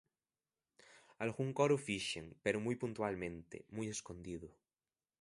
[1.23, 4.49] Algún coro fixen, pero moi puntualmente, moi escondido.